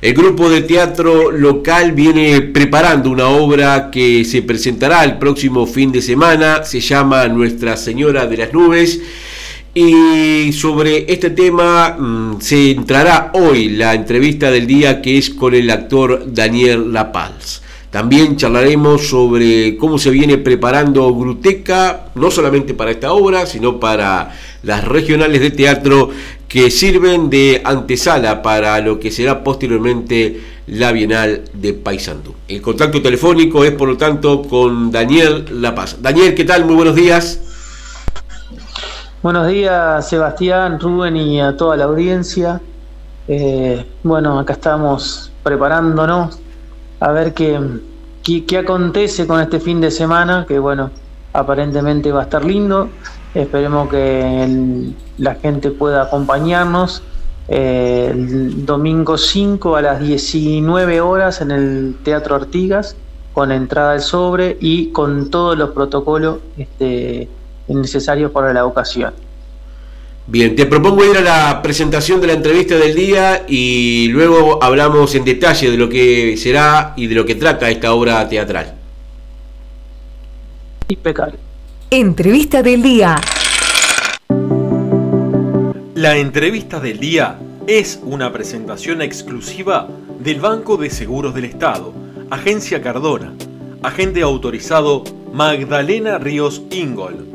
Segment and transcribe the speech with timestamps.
[0.00, 5.92] El grupo de teatro local viene preparando una obra que se presentará el próximo fin
[5.92, 9.00] de semana, se llama Nuestra Señora de las Nubes.
[9.74, 15.54] Y sobre este tema mm, se entrará hoy la entrevista del día que es con
[15.54, 17.62] el actor Daniel Lapals.
[17.90, 24.34] También charlaremos sobre cómo se viene preparando Gruteca, no solamente para esta obra, sino para
[24.62, 26.10] las regionales de teatro
[26.48, 32.34] que sirven de antesala para lo que será posteriormente la Bienal de Paysandú.
[32.46, 35.96] El contacto telefónico es, por lo tanto, con Daniel La Paz.
[36.02, 36.66] Daniel, ¿qué tal?
[36.66, 37.40] Muy buenos días.
[39.22, 42.60] Buenos días, Sebastián, Rubén y a toda la audiencia.
[43.26, 46.38] Eh, bueno, acá estamos preparándonos
[47.00, 47.58] a ver qué,
[48.22, 50.90] qué, acontece con este fin de semana, que bueno,
[51.32, 52.88] aparentemente va a estar lindo.
[53.34, 57.02] Esperemos que la gente pueda acompañarnos
[57.48, 62.96] eh, el domingo 5 a las 19 horas en el Teatro Artigas,
[63.32, 67.28] con entrada al sobre y con todos los protocolos este,
[67.68, 69.12] necesarios para la ocasión.
[70.30, 75.14] Bien, te propongo ir a la presentación de la entrevista del día y luego hablamos
[75.14, 78.74] en detalle de lo que será y de lo que trata esta obra teatral.
[80.88, 81.38] Impecable.
[81.90, 83.18] Entrevista del día.
[85.94, 89.88] La entrevista del día es una presentación exclusiva
[90.20, 91.94] del Banco de Seguros del Estado,
[92.28, 93.32] Agencia Cardona,
[93.82, 97.26] agente autorizado Magdalena Ríos Ingol.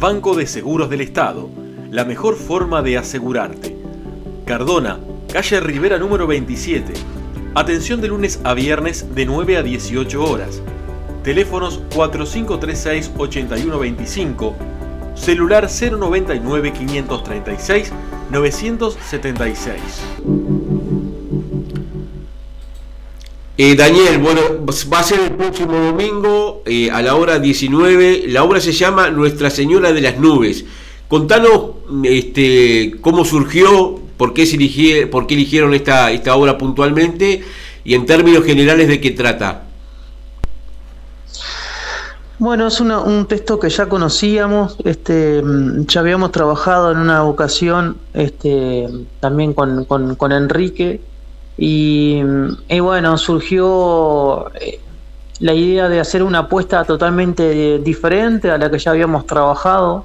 [0.00, 1.63] Banco de Seguros del Estado
[1.94, 3.76] la mejor forma de asegurarte.
[4.46, 4.98] Cardona,
[5.32, 6.92] calle Rivera número 27.
[7.54, 10.60] Atención de lunes a viernes de 9 a 18 horas.
[11.22, 14.54] Teléfonos 4536-8125.
[15.14, 17.92] Celular 099 536
[18.28, 19.80] 976.
[23.76, 24.40] Daniel, bueno,
[24.92, 28.24] va a ser el próximo domingo eh, a la hora 19.
[28.26, 30.64] La obra se llama Nuestra Señora de las Nubes.
[31.06, 31.73] Contanos
[32.04, 37.42] este, cómo surgió, por qué, se por qué eligieron esta, esta obra puntualmente
[37.84, 39.64] y en términos generales de qué trata.
[42.38, 45.42] Bueno, es un texto que ya conocíamos, este,
[45.86, 48.88] ya habíamos trabajado en una ocasión este,
[49.20, 51.00] también con, con, Enrique
[51.56, 52.20] y,
[52.68, 54.80] y, bueno, surgió eh,
[55.38, 60.04] la idea de hacer una apuesta totalmente diferente a la que ya habíamos trabajado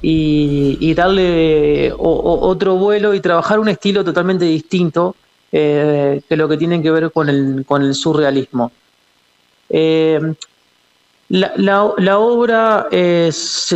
[0.00, 5.16] y, darle otro vuelo y trabajar un estilo totalmente distinto
[5.50, 8.70] eh, que lo que tiene que ver con el, con el surrealismo.
[9.68, 10.20] Eh,
[11.30, 11.84] la,
[12.18, 13.74] obra es,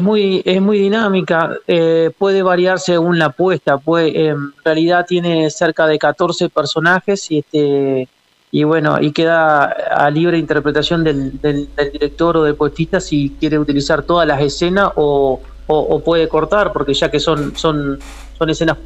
[0.00, 5.86] muy, es muy dinámica, eh, puede variar según la apuesta, puede, en realidad tiene cerca
[5.88, 8.08] de 14 personajes y, este,
[8.52, 13.30] y bueno, y queda a libre interpretación del, del, del director o del poetista si
[13.40, 15.40] quiere utilizar todas las escenas o,
[15.80, 17.98] o, puede cortar, porque ya que son, son,
[18.38, 18.76] son escenas.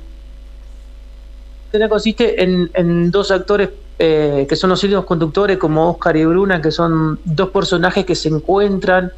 [1.88, 6.70] Consiste en, dos actores eh, que son los únicos conductores, como Oscar y Bruna, que
[6.70, 9.12] son dos personajes que se encuentran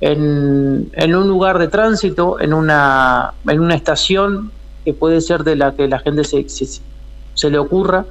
[0.00, 4.50] en, en un lugar de tránsito, en una, en una estación
[4.84, 8.06] que puede ser de la que la gente se, se, le ocurra.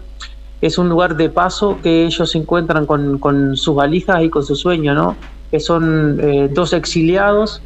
[0.61, 4.43] Es un lugar de paso que ellos se encuentran con, con sus valijas y con
[4.43, 5.15] su sueño, ¿no?
[5.49, 7.61] Que son eh, dos exiliados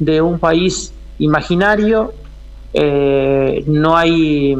[0.00, 2.12] de un país imaginario,
[2.74, 4.56] eh, no hay,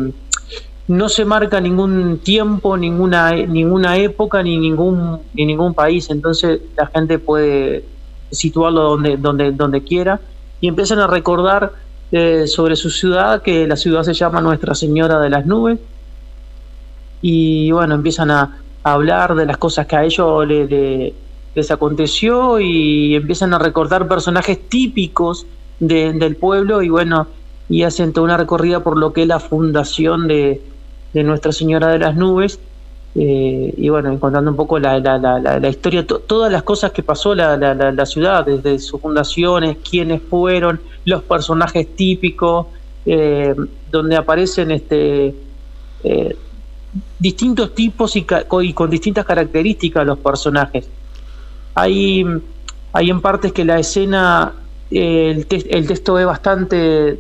[0.87, 6.87] no se marca ningún tiempo, ninguna, ninguna época, ni ningún, ni ningún país, entonces la
[6.87, 7.85] gente puede
[8.31, 10.21] situarlo donde, donde, donde quiera.
[10.61, 11.73] Y empiezan a recordar
[12.13, 15.81] eh, sobre su ciudad, que la ciudad se llama Nuestra Señora de las Nubes,
[17.23, 21.13] y bueno, empiezan a, hablar de las cosas que a ellos le
[21.55, 25.47] les aconteció y empiezan a recordar personajes típicos
[25.81, 27.27] del pueblo y bueno,
[27.69, 30.63] y hacen toda una recorrida por lo que es la fundación de,
[31.13, 32.61] Nuestra Señora de las Nubes.
[33.17, 38.07] Eh, y bueno, contando un poco la, la, historia, todas las cosas que pasó la,
[38.07, 42.67] ciudad, desde sus fundaciones, quiénes fueron, los personajes típicos,
[43.07, 43.55] eh,
[43.91, 45.35] donde aparecen este
[46.05, 46.37] eh,
[47.19, 48.27] distintos tipos y,
[48.63, 50.89] y, con distintas características los personajes.
[51.75, 52.25] Hay,
[52.93, 54.53] hay en partes que la escena,
[54.91, 57.17] el, el texto es bastante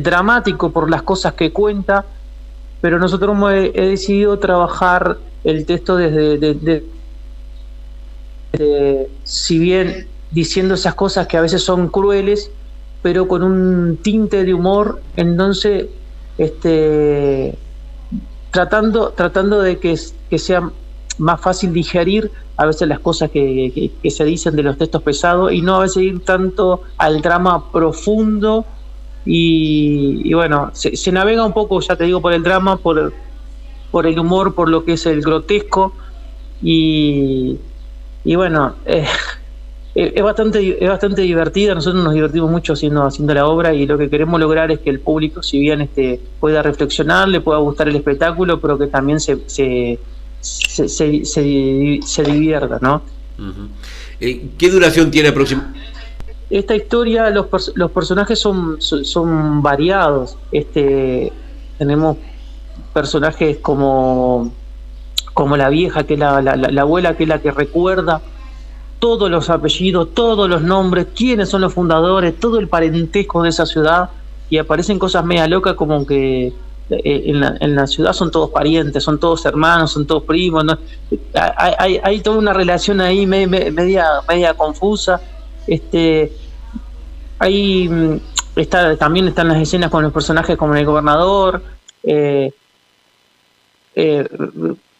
[0.00, 2.04] dramático por las cosas que cuenta,
[2.80, 6.84] pero nosotros hemos he decidido trabajar el texto desde,
[9.24, 12.50] si bien diciendo esas cosas que a veces son crueles,
[13.02, 15.86] pero con un tinte de humor, entonces,
[16.38, 17.56] este,
[18.50, 19.98] tratando, tratando de que,
[20.30, 20.70] que sea
[21.18, 25.60] más fácil digerir a veces las cosas que, se dicen de los textos pesados y
[25.60, 28.64] no a veces ir tanto al drama profundo
[29.26, 33.12] y, bueno, se, navega un poco, ya te digo, por el drama, por,
[33.90, 35.94] por el humor, por lo que es el grotesco
[36.62, 37.58] y,
[38.24, 39.06] y bueno, eh,
[39.94, 43.96] es bastante es bastante divertida, nosotros nos divertimos mucho haciendo, haciendo la obra y lo
[43.96, 47.88] que queremos lograr es que el público, si bien este pueda reflexionar, le pueda gustar
[47.88, 50.00] el espectáculo, pero que también se, se
[50.44, 50.88] se,
[51.24, 53.02] se, se, divierta, ¿no?
[54.20, 55.80] Eh, ¿Qué duración tiene aproximadamente?
[56.50, 60.36] Esta historia, los, los personajes son, son, variados.
[60.52, 61.32] Este,
[61.78, 62.18] tenemos
[62.92, 64.52] personajes como,
[65.32, 68.20] como la vieja, que es la, la, abuela, que es la que recuerda
[68.98, 73.64] todos los apellidos, todos los nombres, quiénes son los fundadores, todo el parentesco de esa
[73.64, 74.10] ciudad,
[74.50, 76.52] y aparecen cosas media locas como que
[76.90, 80.64] en la, en la, ciudad son todos parientes, son todos hermanos, son todos primos.
[81.34, 84.22] Hay, hay, toda una relación ahí media,
[84.56, 85.20] confusa.
[85.66, 86.32] Este,
[87.38, 88.20] ahí mm,
[88.56, 91.62] está, también están las escenas con los personajes como el gobernador.
[92.02, 92.52] Eh,
[93.94, 94.28] eh,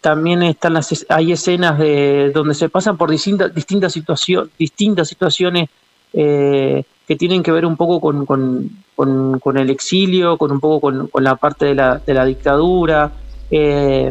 [0.01, 5.71] también están las, hay escenas de donde se pasan por distintas distintas situaciones distintas situaciones
[7.07, 11.37] que tienen que ver un poco con, con, el exilio, con un poco con, la
[11.37, 13.13] parte de la, de la dictadura.
[13.51, 14.11] Eh,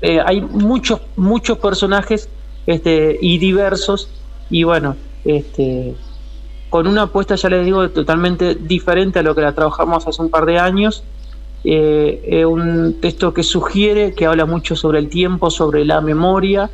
[0.00, 2.28] eh, hay muchos, muchos personajes
[2.66, 4.10] este, y diversos,
[4.50, 5.94] y bueno, este,
[6.68, 10.30] con una apuesta, ya les digo, totalmente diferente a lo que la trabajamos hace un
[10.30, 11.04] par de años.
[11.66, 16.68] Eh, un texto que sugiere, que habla mucho sobre el tiempo, sobre la memoria,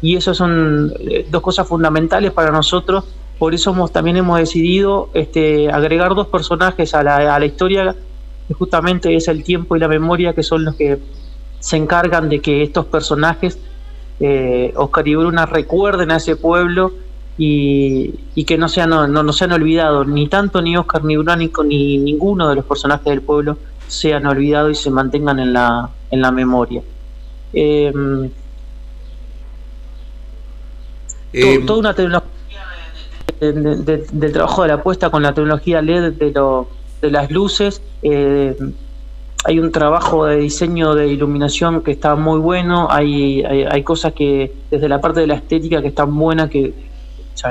[0.00, 0.92] y eso son
[1.30, 3.04] dos cosas fundamentales para nosotros
[3.40, 7.96] por eso también hemos decidido este, agregar dos personajes a la, historia,
[8.46, 10.98] que justamente es el tiempo y la memoria, que son los que
[11.58, 13.58] se encargan de que estos personajes,
[14.20, 16.92] eh, Oscar y Bruna, recuerden a ese pueblo
[17.38, 21.96] y, que no sean, no, no, sean olvidados, ni tanto ni Oscar ni Bruna ni,
[21.96, 23.56] ninguno de los personajes del pueblo
[23.88, 26.82] sean olvidados y se mantengan en la, en la memoria.
[27.54, 28.30] Em,
[31.32, 32.39] em, toda una tecnología
[33.40, 36.32] del trabajo de la apuesta con la tecnología LED de,
[37.02, 37.82] de las luces.
[38.02, 38.56] Eh,
[39.44, 44.52] hay un trabajo de diseño de iluminación que está muy bueno, hay, hay, cosas que
[44.70, 46.74] desde la parte de la estética que están buenas, que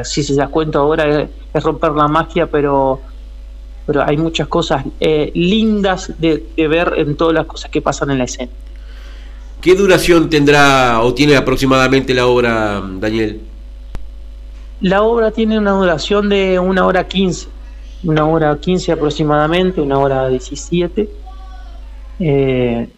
[0.04, 3.02] si se das cuenta ahora es, romper la magia, pero,
[3.88, 8.20] pero hay muchas cosas eh, lindas de ver en todas las cosas que pasan en
[8.20, 8.52] la escena.
[9.62, 13.42] ¿Qué duración tendrá o tiene aproximadamente la obra, Daniel?
[14.82, 17.48] La obra tiene una duración de una hora quince,
[18.04, 21.10] una hora quince aproximadamente, una hora diecisiete.
[22.20, 22.90] Eh,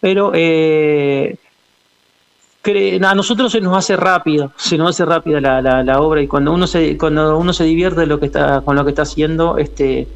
[0.00, 1.38] pero eh,
[3.02, 6.66] a nosotros se nos hace rápido, se nos hace rápida la, obra y cuando uno
[6.66, 10.08] se cuando uno se divierte lo que está con lo que está haciendo, este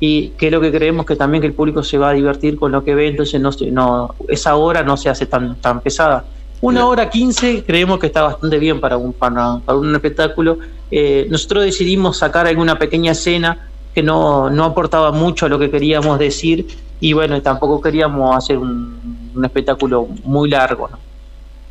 [0.00, 2.72] y que lo que creemos que también que el público se va a divertir con
[2.72, 6.24] lo que ve, entonces no, no esa hora no se hace tan tan pesada.
[6.62, 10.60] Una hora quince creemos que está bastante bien para un, para, un espectáculo.
[10.92, 16.20] Eh, nosotros decidimos sacar alguna pequeña escena que no, aportaba mucho a lo que queríamos
[16.20, 16.64] decir
[17.00, 20.88] y bueno, tampoco queríamos hacer un, espectáculo muy largo.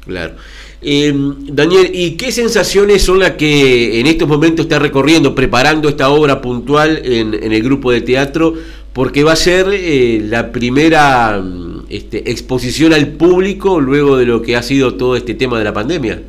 [0.02, 0.34] Claro.
[0.82, 6.10] Eh, Daniel, ¿y qué sensaciones son las que en estos momentos está recorriendo, preparando esta
[6.10, 8.56] obra puntual en, el grupo de teatro?
[8.92, 11.42] Porque va a ser eh, la primera
[11.96, 15.74] este, exposición al público luego de lo que ha sido todo este tema de la
[15.74, 16.22] pandemia.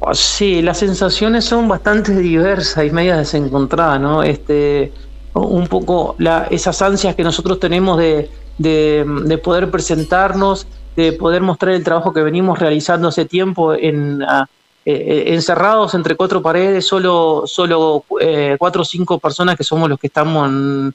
[0.00, 4.22] Oh, sí, las sensaciones son bastante diversas y medias desencontradas, ¿no?
[4.22, 4.92] Este,
[5.34, 10.66] un poco la, esas ansias que nosotros tenemos de, de, poder presentarnos,
[10.96, 14.46] de poder mostrar el trabajo que venimos realizando hace tiempo en, eh,
[14.84, 19.98] eh, encerrados entre cuatro paredes, solo, solo eh, cuatro o cinco personas que somos los
[19.98, 20.92] que estamos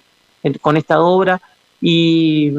[0.61, 1.41] con esta obra.
[1.81, 2.51] Y,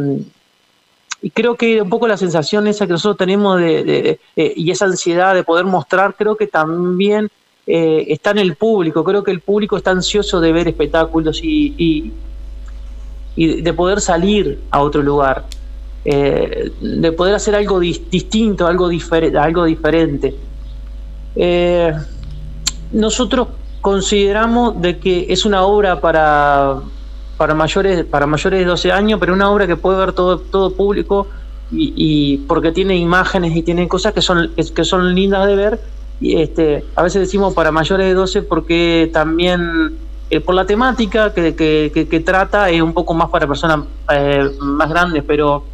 [1.35, 5.43] creo que un poco la sensación esa que nosotros tenemos de, y esa ansiedad de
[5.43, 7.29] poder mostrar, creo que también
[7.67, 9.03] eh, está en el público.
[9.03, 12.13] Creo que el público está ansioso de ver espectáculos y,
[13.37, 15.45] de poder salir a otro lugar,
[16.05, 18.89] eh, de poder hacer algo distinto, algo,
[19.39, 20.35] algo diferente.
[21.35, 21.93] Eh,
[22.93, 23.49] nosotros
[23.81, 26.81] consideramos de que es una obra para
[27.37, 30.75] para mayores, para mayores de 12 años, pero una obra que puede ver todo, todo
[30.75, 31.29] público
[31.71, 35.81] y, porque tiene imágenes y tiene cosas que son, que son lindas de ver.
[36.21, 39.99] Y este, a veces decimos para mayores de 12 porque también
[40.31, 44.51] eh, por la temática que, que, que, trata es un poco más para personas eh,
[44.61, 45.65] más grandes, pero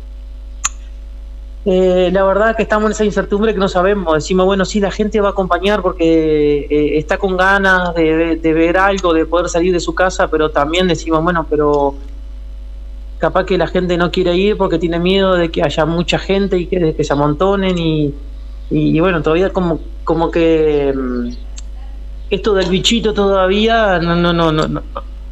[1.64, 4.14] eh, la verdad que estamos en esa incertidumbre que no sabemos.
[4.14, 6.66] Decimos, bueno, sí, la gente va a acompañar porque
[6.99, 10.88] está con ganas de, de, ver algo, de poder salir de su casa, pero también
[10.88, 11.95] decimos, bueno, pero
[13.19, 16.59] capaz que la gente no quiere ir porque tiene miedo de que haya mucha gente
[16.59, 18.12] y que, que se amontonen y,
[18.69, 21.28] y, bueno, todavía como, como que mm,
[22.31, 24.83] esto del bichito todavía no, no, no, no,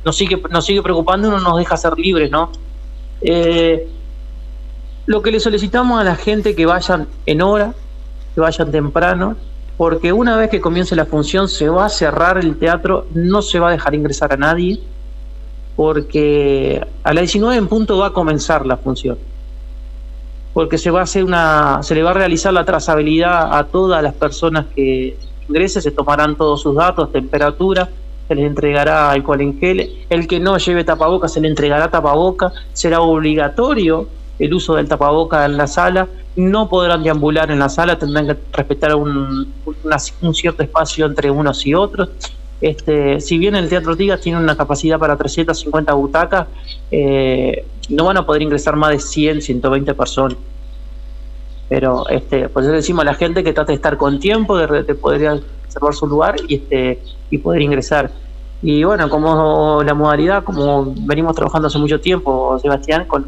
[0.05, 2.53] nos sigue, nos sigue preocupando y no nos deja ser libres, ¿no?
[3.23, 3.89] Eh,
[5.07, 7.75] lo que le solicitamos a la gente que vayan en hora,
[8.35, 9.37] que vayan temprano,
[9.77, 13.59] porque una vez que comience la función se va a cerrar el teatro, no se
[13.59, 14.81] va a dejar ingresar a nadie,
[15.75, 19.17] porque a las 19 en punto va a comenzar la función.
[20.53, 24.03] Porque se va a hacer una, se le va a realizar la trazabilidad a todas
[24.03, 25.17] las personas que
[25.49, 27.89] ingresen, se tomarán todos sus datos, temperatura,
[28.29, 32.53] se les entregará alcohol en gel, el que no lleve tapaboca se le entregará tapaboca,
[32.75, 34.07] será obligatorio
[34.41, 38.37] el uso del tapaboca en la sala, no podrán deambular en la sala, tendrán que
[38.53, 39.53] respetar un,
[40.33, 42.09] cierto espacio entre unos y otros.
[42.61, 46.47] Este, si bien el Teatro Tigas tiene una capacidad para 350 butacas,
[46.91, 50.39] eh, no van a poder ingresar más de 100, 120 personas.
[51.69, 54.95] Pero este, por eso decimos a la gente que trate de estar con tiempo, de,
[54.95, 58.11] poder reservar su lugar y, este, y poder ingresar.
[58.63, 63.27] Y bueno, como la modalidad, como venimos trabajando hace mucho tiempo, Sebastián, con,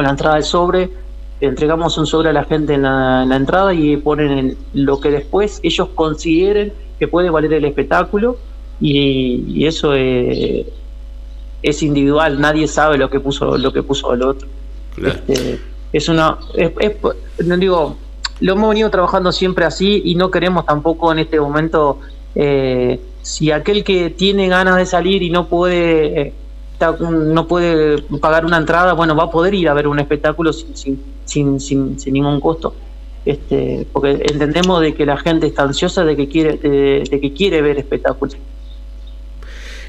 [0.00, 0.90] la entrada del sobre,
[1.40, 5.88] entregamos un sobre a la gente en la, entrada y ponen lo que después ellos
[5.94, 8.36] consideren que puede valer el espectáculo
[8.80, 10.66] y, eso es,
[11.62, 14.48] es, individual, nadie sabe lo que puso lo que puso el otro.
[14.96, 15.60] Este,
[15.92, 16.72] es una es,
[17.44, 17.96] no digo
[18.40, 22.00] lo hemos venido trabajando siempre así y no queremos tampoco en este momento
[22.34, 26.34] eh, si aquel que tiene ganas de salir y no puede
[26.90, 30.98] no puede pagar una entrada bueno va a poder ir a ver un espectáculo sin,
[31.24, 32.74] sin, sin, sin ningún costo
[33.24, 37.62] este, porque entendemos de que la gente está ansiosa de que quiere, de, que quiere
[37.62, 38.36] ver espectáculos.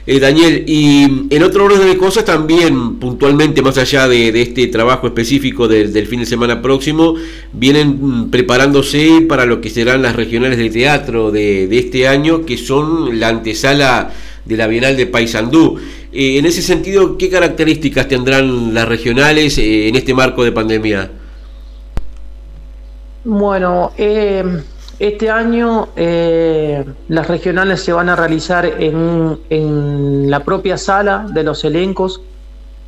[0.05, 5.07] Eh, Daniel, y en otro orden de cosas también, puntualmente, más allá de, este trabajo
[5.07, 7.15] específico del fin de semana próximo,
[7.53, 12.57] vienen mm, preparándose para lo que serán las regionales de teatro de, este año, que
[12.57, 14.11] son la antesala
[14.45, 15.79] de la Bienal de Paysandú.
[16.11, 21.09] Eh, en ese sentido, ¿qué características tendrán las regionales eh, en este marco de pandemia?
[23.23, 24.43] Bueno, eh,
[24.99, 32.21] este año las regionales se van a realizar en, la propia sala de los elencos,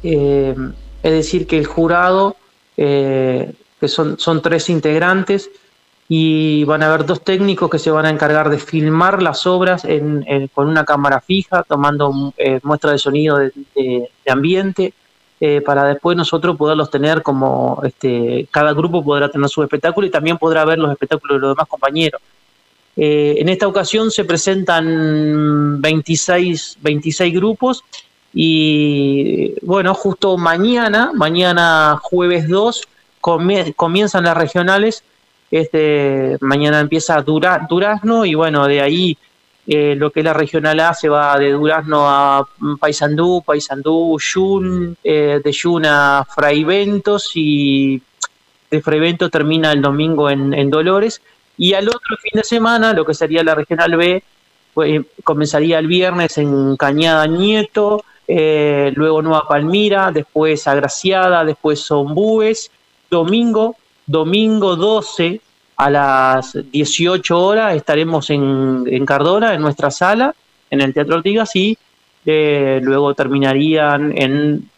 [0.04, 0.56] es
[1.02, 2.36] decir, que el jurado,
[2.76, 3.56] que
[3.88, 5.50] son, son tres integrantes,
[6.08, 9.88] y van a haber dos técnicos que se van a encargar de filmar las obras
[10.54, 12.32] con una cámara fija, tomando
[12.64, 14.94] muestra de sonido de ambiente
[15.42, 20.10] eh, para después nosotros poderlos tener como este, cada grupo podrá tener su espectáculo y
[20.10, 22.22] también podrá ver los espectáculos de los demás compañeros.
[22.96, 27.84] Eh, en esta ocasión se presentan 26, 26 grupos
[28.34, 32.88] y bueno, justo mañana, mañana jueves 2,
[33.20, 35.04] comienzan las regionales.
[35.56, 39.18] Este, mañana empieza Durazno y bueno, de ahí
[39.66, 42.46] eh, lo que es la regional A se va de Durazno a
[42.78, 48.02] Paysandú, Paysandú, Yun, eh, de Yun a Fraiventos y
[48.70, 51.22] de Fraiventos termina el domingo en, Dolores.
[51.58, 54.24] Y al otro fin de semana, lo que sería la regional B,
[54.74, 62.72] pues, comenzaría el viernes en Cañada Nieto, eh, luego Nueva Palmira, después Agraciada, después Zombúes,
[63.10, 65.45] domingo, domingo 12
[65.78, 70.34] a las 18 horas estaremos en, Cardona, en nuestra sala,
[70.70, 71.78] en el Teatro Ortigas, y
[72.26, 74.70] eh, luego terminarían en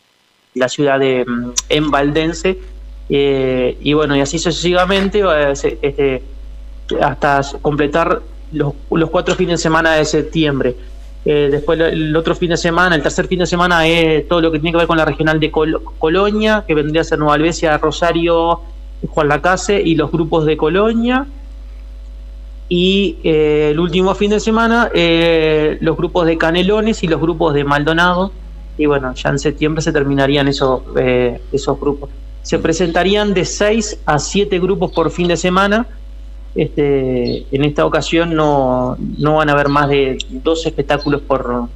[0.55, 1.25] la ciudad de
[1.69, 2.57] en Valdense.
[3.09, 6.23] Eh, y bueno, y así sucesivamente eh, este,
[6.99, 8.73] hasta completar los,
[9.09, 10.75] cuatro fines de semana de septiembre.
[11.23, 14.59] después el otro fin de semana, el tercer fin de semana es todo lo que
[14.59, 18.61] tiene que ver con la regional de Colonia, que vendría a ser Nueva Albesia, Rosario,
[19.05, 21.25] Juan Lacase y los grupos de Colonia.
[22.69, 27.53] Y eh, el último fin de semana, eh, los grupos de Canelones y los grupos
[27.53, 28.31] de Maldonado.
[28.77, 32.09] Y bueno, ya en septiembre se terminarían esos, eh, esos grupos.
[32.41, 35.87] Se presentarían de 6 a 7 grupos por fin de semana.
[36.55, 41.69] Este, en esta ocasión no, no van a haber más de dos espectáculos por,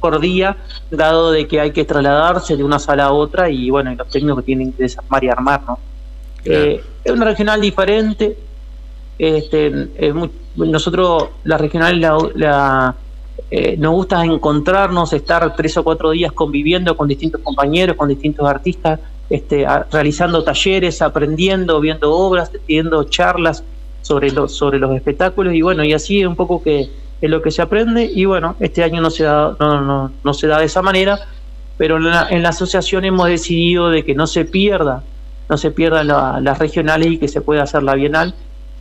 [0.00, 0.56] por día,
[0.90, 4.44] dado de que hay que trasladarse de una sala a otra y bueno, los técnicos
[4.44, 5.78] tienen que desarmar y armar, ¿no?
[6.46, 8.36] Eh, es una regional diferente,
[9.18, 9.88] este,
[10.56, 12.00] nosotros, la regional,
[12.34, 12.94] la,
[13.50, 18.48] eh, nos gusta encontrarnos, estar tres o cuatro días conviviendo con distintos compañeros, con distintos
[18.48, 18.98] artistas,
[19.30, 23.62] este, realizando talleres, aprendiendo, viendo obras, teniendo charlas
[24.02, 25.54] sobre los, sobre los espectáculos.
[25.54, 26.88] Y bueno, y así es un poco que
[27.20, 28.04] es lo que se aprende.
[28.04, 31.18] Y bueno, este año no se da, no, no, no se da de esa manera,
[31.76, 35.02] pero en la, en la asociación hemos decidido de que no se pierda,
[35.48, 38.34] no se pierdan las regionales y que se pueda hacer la Bienal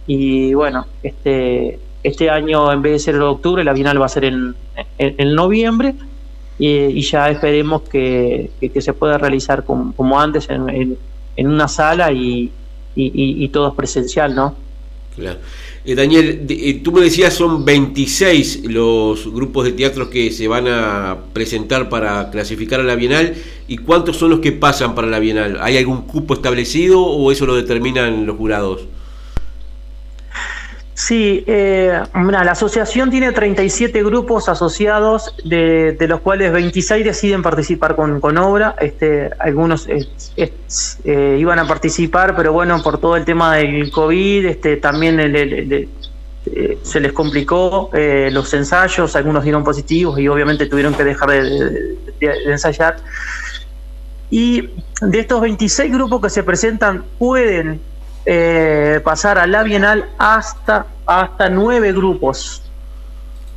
[0.08, 4.10] y bueno, este, este año en vez de ser en octubre, la Bienal va a
[4.10, 4.56] ser en,
[4.98, 5.96] en, noviembre
[6.60, 10.98] y, ya esperemos que, que, se pueda realizar como, antes en,
[11.36, 12.52] en, una sala y,
[12.96, 13.12] y,
[13.44, 14.56] y, todo es presencial, ¿no?
[15.16, 15.40] Claro.
[15.88, 20.68] Eh, Daniel, eh, tú me decías son 26 los grupos de teatros que se van
[20.68, 23.36] a presentar para clasificar a la Bienal.
[23.68, 25.60] ¿Y cuántos son los que pasan para la Bienal?
[25.62, 28.88] ¿Hay algún cupo establecido o eso lo determinan los jurados?
[30.96, 38.38] Sí, eh, la asociación tiene 37 grupos asociados, de, los cuales 26 deciden participar con,
[38.38, 38.76] obra.
[38.80, 44.78] Este, algunos eh, iban a participar, pero bueno, por todo el tema del COVID, este,
[44.78, 51.04] también eh, se les complicó eh, los ensayos, algunos dieron positivos y obviamente tuvieron que
[51.04, 52.96] dejar de, de ensayar.
[54.32, 54.70] Y
[55.02, 57.82] de estos 26 grupos que se presentan, pueden
[58.26, 62.62] eh, pasar a la Bienal hasta, hasta nueve grupos.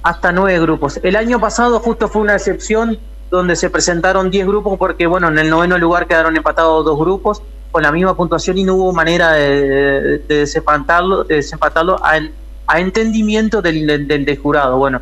[0.02, 1.00] Hasta nueve grupos.
[1.02, 2.98] El año pasado justo fue una excepción
[3.30, 7.42] donde se presentaron diez grupos porque, bueno, en el noveno lugar quedaron empatados dos grupos
[7.70, 13.60] con la misma puntuación y no hubo manera de, de desempatarlo, de desempatarlo a, entendimiento
[13.62, 14.78] del, del, jurado.
[14.78, 15.00] Bueno,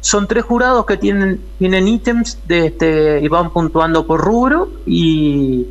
[0.00, 5.66] son tres jurados que tienen, tienen ítems de este, y van puntuando por rubro y,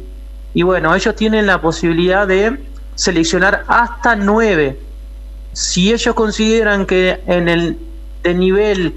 [0.53, 2.60] y bueno, ellos tienen la posibilidad de
[2.95, 4.79] seleccionar hasta nueve.
[5.53, 7.77] Si ellos consideran que en el
[8.23, 8.93] de nivel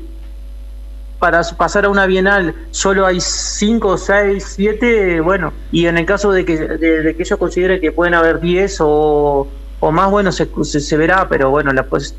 [1.19, 6.31] para pasar a una bienal solo hay cinco, seis, siete, bueno, y en el caso
[6.33, 9.49] de que, de, que ellos consideren que pueden haber diez o,
[9.81, 12.15] o más, bueno, se, se, verá, pero bueno, la, pues,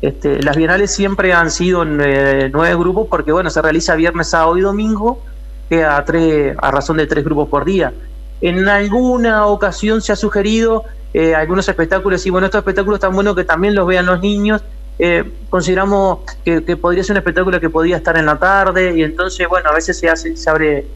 [0.00, 4.56] este, las bienales siempre han sido eh, nueve grupos porque, bueno, se realiza viernes, sábado
[4.56, 5.22] y domingo,
[5.68, 7.92] que a, tres, a razón de tres grupos por día.
[8.40, 13.36] En alguna ocasión se ha sugerido eh, algunos espectáculos y bueno, estos espectáculos tan buenos
[13.36, 14.62] que también los vean los niños.
[14.98, 19.48] Eh, consideramos que, podría ser un espectáculo que podría estar en la tarde y entonces,
[19.48, 20.86] bueno, a veces se hace, se abre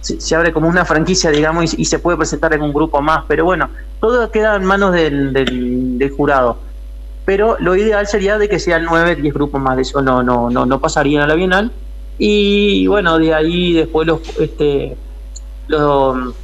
[0.00, 3.24] se, abre como una franquicia, digamos, y, se puede presentar en un grupo más.
[3.26, 6.58] Pero bueno, todo queda en manos del, del, jurado.
[7.24, 9.76] Pero lo ideal sería de que sean nueve, diez grupos más.
[9.76, 11.72] De eso no, no, no, no pasarían a la Bienal.
[12.18, 14.96] Y bueno, de ahí después los, este,
[15.68, 16.34] los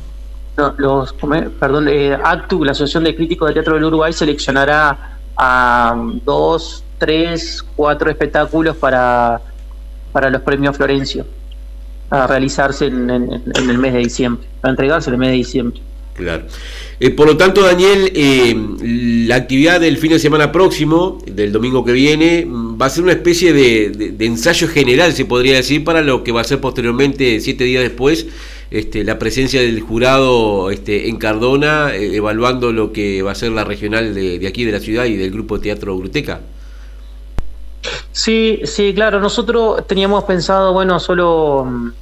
[0.76, 1.14] los,
[1.58, 5.94] perdón, eh, ACTU, la Asociación de Críticos de Teatro del Uruguay, seleccionará a
[6.24, 9.40] dos, tres, cuatro espectáculos para,
[10.12, 11.26] para los premios Florencio,
[12.10, 15.80] a realizarse en, el mes de diciembre, a entregarse en el mes de diciembre.
[16.14, 16.44] Claro.
[16.98, 18.54] Eh, por lo tanto, Daniel, eh,
[19.26, 23.12] la actividad del fin de semana próximo, del domingo que viene, va a ser una
[23.12, 27.64] especie de ensayo general, se podría decir, para lo que va a ser posteriormente, siete
[27.64, 28.26] días después,
[28.70, 33.50] este, la presencia del jurado este, en Cardona, eh, evaluando lo que va a ser
[33.50, 36.40] la regional de, aquí de la ciudad y del grupo Teatro Gruteca.
[38.12, 39.18] Sí, sí, claro.
[39.20, 41.92] Nosotros teníamos pensado, bueno, solo, mm,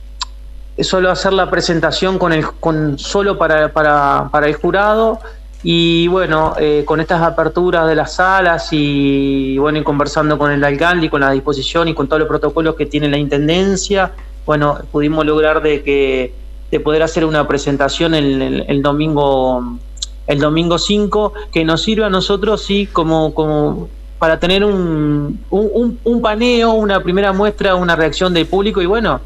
[0.83, 5.21] solo hacer la presentación con el, con, solo para, para, para el jurado
[5.63, 10.63] y bueno, eh, con estas aperturas de las salas y bueno, y conversando con el
[10.63, 14.13] alcalde y con la disposición y con todos los protocolos que tiene la intendencia,
[14.47, 16.33] bueno, pudimos lograr de que
[16.71, 19.79] de poder hacer una presentación el, el, domingo
[20.27, 25.99] el domingo 5 que nos sirva a nosotros sí como, como para tener un, un,
[26.03, 29.21] un, paneo, una primera muestra, una reacción del público y bueno,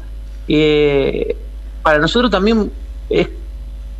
[0.47, 1.35] eh,
[1.81, 2.71] para nosotros también
[3.09, 3.27] es,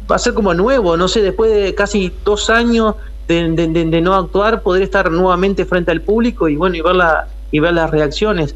[0.09, 2.95] va a ser como nuevo, no sé, después de casi dos años
[3.27, 7.27] de, de, no actuar, poder estar nuevamente frente al público y bueno, y ver, la,
[7.51, 8.55] y ver las reacciones.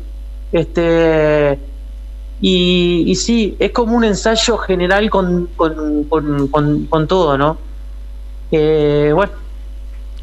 [0.52, 1.60] Este,
[2.40, 7.58] y, sí, es como un ensayo general con, con, todo, ¿no?
[8.52, 9.32] Eh, bueno,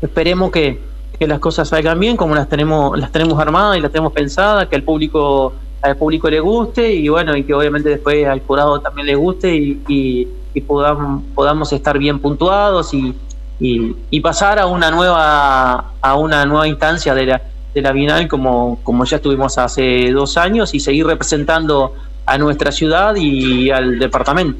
[0.01, 0.81] esperemos que,
[1.21, 4.77] las cosas salgan bien, como las tenemos, las tenemos armadas y las tenemos pensadas, que
[4.77, 9.07] al público, al público le guste y bueno, y que obviamente después al jurado también
[9.07, 13.15] le guste y, y, podamos, podamos estar bien puntuados y,
[13.59, 17.43] y, pasar a una nueva, a una nueva instancia de la
[17.75, 21.93] de la Bienal como, como ya estuvimos hace dos años y seguir representando
[22.25, 24.59] a nuestra ciudad y al departamento.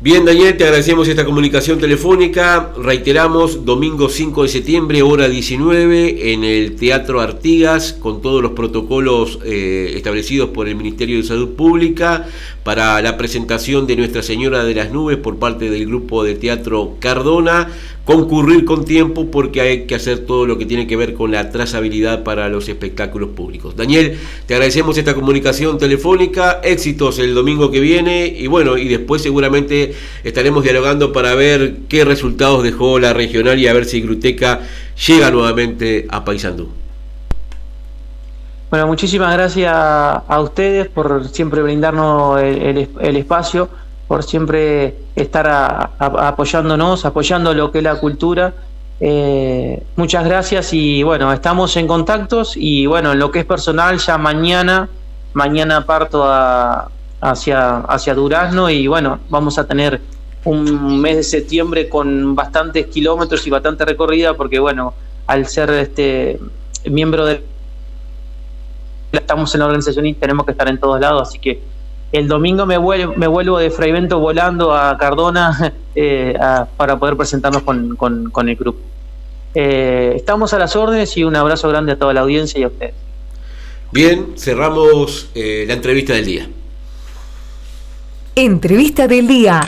[0.00, 2.70] Bien, Daniel, te agradecemos esta comunicación telefónica.
[2.80, 9.40] Reiteramos, domingo 5 de septiembre, hora 19, en el Teatro Artigas, con todos los protocolos
[9.44, 12.28] eh, establecidos por el Ministerio de Salud Pública,
[12.62, 16.94] para la presentación de Nuestra Señora de las Nubes por parte del grupo de teatro
[17.00, 17.66] Cardona.
[18.08, 21.50] Concurrir con tiempo porque hay que hacer todo lo que tiene que ver con la
[21.50, 23.76] trazabilidad para los espectáculos públicos.
[23.76, 26.60] Daniel, te agradecemos esta comunicación telefónica.
[26.62, 29.92] Éxitos el domingo que viene y bueno, y después seguramente
[30.24, 34.62] estaremos dialogando para ver qué resultados dejó la regional y a ver si Gruteca
[35.06, 36.70] llega nuevamente a Paysandú.
[38.70, 43.68] Bueno, muchísimas gracias a ustedes por siempre brindarnos el, espacio,
[44.08, 48.54] por siempre estar apoyándonos, apoyando lo que es la cultura.
[49.00, 53.98] Eh, muchas gracias y bueno, estamos en contactos y bueno, en lo que es personal,
[53.98, 54.88] ya mañana,
[55.34, 56.90] mañana parto a,
[57.20, 60.00] hacia, hacia Durazno y bueno, vamos a tener
[60.44, 64.94] un mes de septiembre con bastantes kilómetros y bastante recorrida porque bueno,
[65.26, 66.40] al ser este
[66.86, 67.44] miembro de
[69.12, 71.60] estamos en la organización y tenemos que estar en todos lados, así que
[72.12, 76.34] el domingo me vuelvo, me vuelvo de Freivento volando a Cardona eh,
[76.76, 78.80] para poder presentarnos con, con, el grupo.
[79.54, 82.68] Eh, estamos a las órdenes y un abrazo grande a toda la audiencia y a
[82.68, 82.94] ustedes.
[83.92, 86.48] Bien, cerramos eh, la entrevista del día.
[88.34, 89.66] Entrevista del día.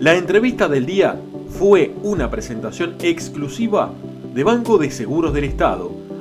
[0.00, 1.16] La entrevista del día
[1.58, 3.90] fue una presentación exclusiva
[4.34, 6.05] de Banco de Seguros del Estado,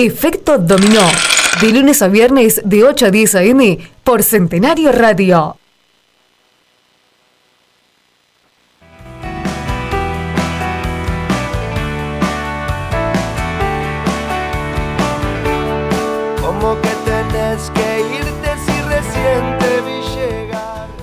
[0.00, 1.02] Efecto Dominó,
[1.60, 3.78] de lunes a viernes de 8 a 10 a.m.
[4.04, 5.56] por Centenario Radio.